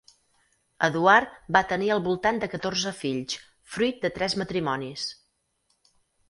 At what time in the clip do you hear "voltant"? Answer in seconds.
2.07-2.39